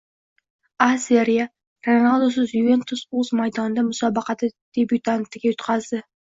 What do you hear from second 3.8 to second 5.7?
musobaqa debyutantiga